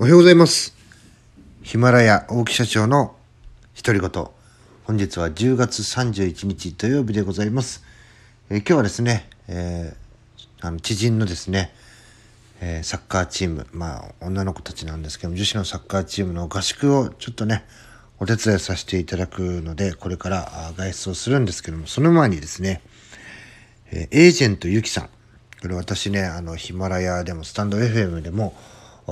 [0.00, 0.76] おはようございます。
[1.64, 3.16] ヒマラヤ大木社長の
[3.74, 4.26] 独り言。
[4.84, 7.82] 本日は10月31日土曜日でございます。
[8.48, 11.74] え今日はですね、えーあの知人のですね、
[12.60, 17.64] えーサッカーチーム、まあ女の子たちなんですけども、女子のサッカーチームの合宿をちょっとね、
[18.20, 22.82] お手伝いさせていただくので、これから外出をするんですけども、その前にですね、
[23.90, 25.08] えエージェントゆきさん。
[25.60, 28.54] これ私ね、あの、ヒマラヤでも、スタンド FM でも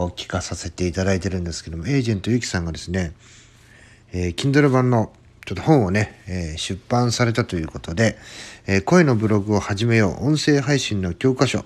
[0.04, 3.12] 聞かさせていただいてるんですけども、エージェントゆきさんがですね、
[4.12, 5.12] えー Kindle 版の
[5.46, 8.19] ちょっと本をね、えー出版されたということで、
[8.66, 11.64] えー声のブログを始めよう、音声配信の教科書、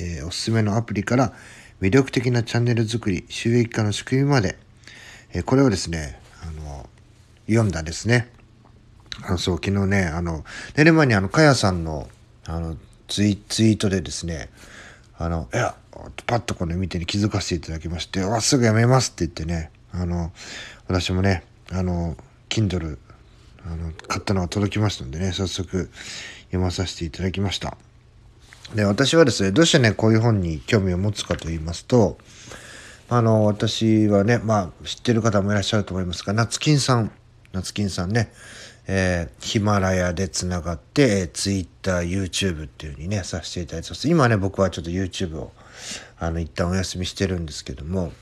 [0.00, 1.32] えーおすすめのアプリから
[1.80, 4.58] 魅力的なチャンネル作り、収益化の仕組みまで、
[5.32, 6.88] えこれをですね、あの、
[7.46, 8.30] 読んだんですね。
[9.22, 10.44] あの、そう、昨日ね、あの、
[10.76, 12.08] 寝る前にあの、かやさんの、
[12.46, 12.76] あの、
[13.08, 14.50] ツイツイートでですね、
[15.20, 15.74] あの、いや、
[16.26, 20.32] パッとこれ見てに気づかせていただきまして、わ、すぐやめますって言ってね、あの、
[20.88, 22.16] 私もね、あの、
[22.48, 22.96] Kindle、
[23.66, 25.90] あの、買ったのが届きましたのでね、早速
[26.44, 27.76] 読まさせていただきました。
[28.74, 32.16] で、私はですね、どうしてね、こういう本に興味を持つかと言いますと、
[33.10, 37.12] あの、私はね、まあ、知ってる方もいらっしゃると思いますが、夏金さん、
[37.52, 38.32] 夏金さんね、
[38.86, 44.08] えーヒマラヤでつながって、えー、Twitter、YouTube っていう風にね、させていただいてます。
[44.08, 45.52] 今ね、僕はちょっと YouTube を、
[46.18, 48.12] あの、一旦お休みしてるんですけども、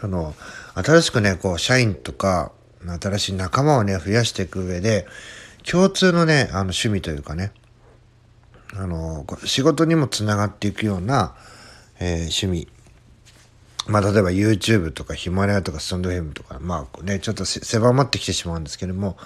[0.00, 0.34] あの、
[0.74, 2.52] 新しくね、こう、社員とか、
[3.00, 5.06] 新しい仲間をね、増やしていく上で、
[5.68, 7.52] 共通のね、あの、趣味というかね、
[8.74, 11.34] あの、仕事にもつながっていくような、
[12.00, 12.68] えー趣味。
[13.86, 19.16] まあ、例えば YouTube とかヒマラヤとかスタンド FM とか、まあね、ちょっと狭まってきてしまうんですけども、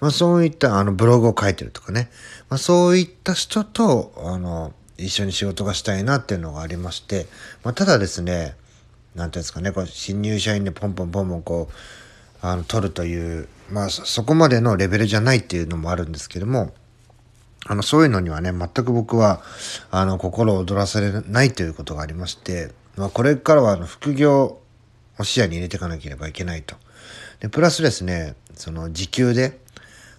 [0.00, 2.10] まあそういったあのブログを書いてるとかね、
[2.48, 7.26] まあそういった人と、あの、一緒に仕事がしたいなっていうのがありまして、
[7.64, 8.54] まあただですね、
[9.14, 16.72] なんていうんですかね、こう新入社員でポンポンポンポンこう、あの、取るという、まあそこまでのレベルじゃないっていうのもあるんですけども、
[17.66, 19.40] あの、そういうのにはね、全く僕は、
[19.90, 24.60] あの、心を躍らされないということがありまして、まあ、これからは、あの、副業
[25.18, 26.76] を視野に入れていかなければいけないと。
[27.40, 29.58] で、プラスですね、その、時給で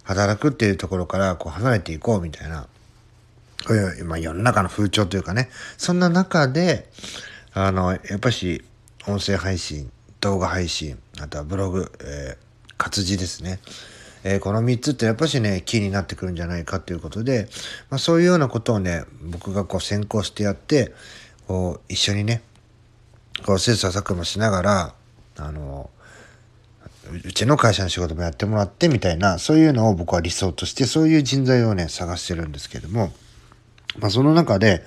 [0.04, 2.68] 働くっていうところから、こう、離れていこうみたいな、
[3.66, 5.48] こういう、まあ、世の中の風潮というかね、
[5.78, 6.88] そんな中で、
[7.52, 8.62] あの、やっぱし、
[9.06, 12.46] 音声配信、動画配信、あとはブログ、えー
[12.78, 13.58] 活字ですね。
[14.22, 17.48] えーこの3つってやっぱしね、キーになってくるんじゃないかということで、
[17.88, 20.92] まあ、そういうようなことをね、僕がこう先行してやって、
[21.46, 22.42] こう、一緒にね、
[23.44, 24.94] こう、切磋琢磨しながら、
[25.38, 25.90] あの、
[27.24, 33.12] うちの会社の仕事もやってもらってみたいな、そういうのを僕は理想として、そういう人材をね、探してるんですけども、
[33.98, 34.84] まあ、その中で、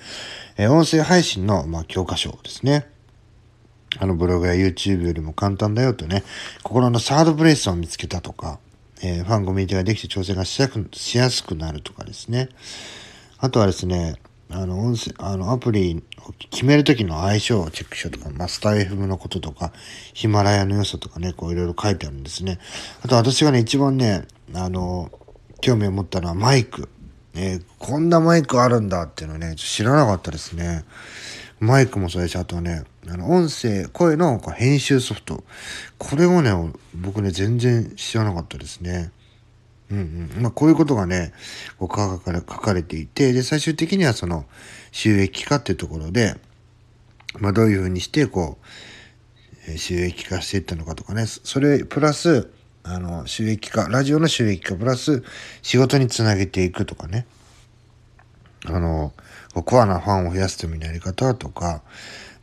[0.56, 2.86] え音声配信の、まあ、教科書ですね。
[3.98, 6.22] あのブログや YouTube よりも簡単だよとね、
[6.62, 8.60] 心のサードプレイスを見つけたとか、
[9.02, 12.50] えーファンコミュニティができて調整がしやくしやすくなるとかですね。
[13.38, 14.16] あとはですね、
[14.52, 19.72] あの、音声、あの、アプリを決めるときの相性をチェックしようとか、マスター FM のこととか、
[20.12, 22.58] ヒマラヤの良さとかね、こういろいろ書いてあるんですね。
[23.02, 25.10] あと私がね、一番ね、あの、
[25.60, 26.88] 興味を持ったのはマイク。
[27.34, 30.84] えーこんなマイクあるんだっていうのね、知らなかったですね。
[31.60, 35.44] マイクもそうですし、あとね、あの、音声、声の編集ソフト。
[35.98, 36.52] これをね、
[36.94, 39.12] 僕ね、全然知らなかったですね。
[39.90, 40.42] うんうん。
[40.42, 41.32] まあ、こういうことがね、
[41.78, 44.46] こう書かれ書かれていて、で、最終的にはその、
[44.92, 46.36] 収益化っていうところで、
[47.38, 48.58] まあ、どういうふうにして、こ
[49.68, 52.50] う、収益化していったのかとかね、それ、プラス、
[52.82, 55.22] あの、収益化、ラジオの収益化、プラス、
[55.62, 57.26] 仕事につなげていくとかね。
[58.66, 59.12] あの、
[59.54, 61.82] コアなファンを増やすためのやり方とか、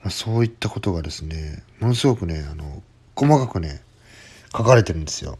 [0.01, 2.81] まあ、そういったことがですね、ものすごくね、あの、
[3.15, 3.81] 細かくね、
[4.55, 5.37] 書かれてるんですよ。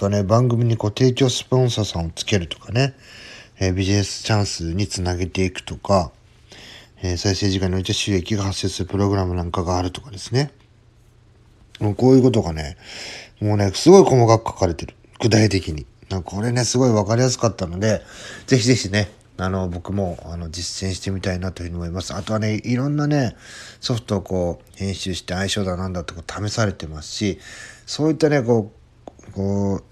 [0.00, 2.94] あとはね、番組にこう提供スポンサーさんをつけるとかね、
[3.58, 6.10] えービジネスチャンスにつなげていくとか、
[7.02, 10.52] えー再生時間において収益が発生するプログラムなんかがあるとかですね。
[11.80, 12.78] もうこういうことがね、
[13.42, 14.94] もうね、すごい細かく書かれてる。
[15.20, 15.84] 具体的に。
[16.08, 18.00] なんかこれね、すごいわかりやすかったので、
[18.46, 22.14] ぜひぜひね、あの、僕も、あの、実践してみたいなというふうに思います。
[22.14, 23.36] あとはね、いろんなね、
[23.80, 27.38] ソフトをこう、編集して相性だなんだってこう試されてますし、
[27.84, 28.79] そういったね、こう、
[29.30, 29.82] こ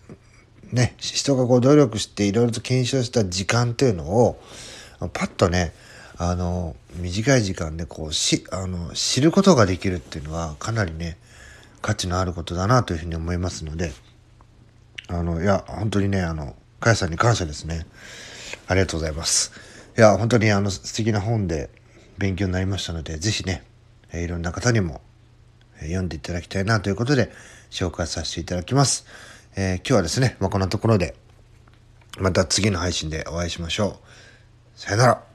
[0.73, 4.41] う、ね、人がこう努力していろいろと検証した時間というのを、
[5.13, 5.73] パッとね、
[6.17, 11.17] あの、短い時間でこう、し、あの、知ることができるっていうのは、かなりね、
[11.81, 13.93] 価値のあることだなというふうに思いますので、
[15.09, 17.87] あの、いや、本当にね、あの、かやさんに感謝ですね。
[18.67, 19.53] ありがとうございます。
[19.97, 21.71] いや、本当にあの、素敵な本で
[22.19, 23.63] 勉強になりましたので、ぜひね、
[24.13, 25.01] えいろんな方にも、
[25.83, 27.31] 読んでいただきたいなということで
[27.71, 29.07] 紹介させていただきます。
[29.57, 31.15] えー今日はですね、まあ、こんなところで
[32.19, 34.01] また次の配信でお会いしましょ
[34.77, 34.79] う。
[34.79, 35.28] さよなら。